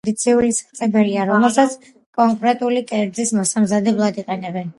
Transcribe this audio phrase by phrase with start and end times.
[0.01, 1.75] აჯიკა ტრადიციული საწებელია, რომელსაც
[2.21, 4.69] კონკრენტული კერძის მოსამზადებლად იყენებენ.